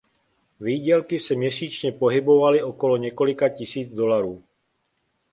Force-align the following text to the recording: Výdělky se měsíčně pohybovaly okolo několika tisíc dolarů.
Výdělky 0.59 1.19
se 1.19 1.35
měsíčně 1.35 1.91
pohybovaly 1.91 2.63
okolo 2.63 2.97
několika 2.97 3.49
tisíc 3.49 3.93
dolarů. 3.93 4.43